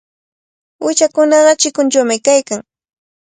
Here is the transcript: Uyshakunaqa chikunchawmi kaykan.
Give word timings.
Uyshakunaqa 0.85 1.51
chikunchawmi 1.61 2.15
kaykan. 2.25 2.61